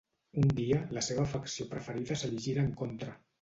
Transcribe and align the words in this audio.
Un 0.43 0.53
dia, 0.59 0.79
la 0.97 1.03
seva 1.07 1.25
afecció 1.29 1.67
preferida 1.75 2.19
se 2.23 2.31
li 2.33 2.41
gira 2.47 2.65
en 2.71 2.73
contra. 2.83 3.13